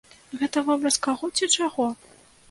Гэта 0.37 0.61
вобраз 0.69 0.97
каго 1.07 1.29
ці 1.39 1.49
чаго? 1.57 1.91